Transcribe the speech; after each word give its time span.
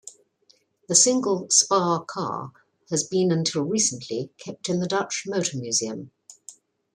The 0.87 0.95
single 0.95 1.47
Spa 1.51 1.99
car 2.03 2.53
has 2.89 3.03
been 3.03 3.31
until 3.31 3.61
recently 3.61 4.31
kept 4.39 4.67
in 4.67 4.79
the 4.79 4.87
Dutch 4.87 5.25
Motor 5.27 5.59
Museum. 5.59 6.09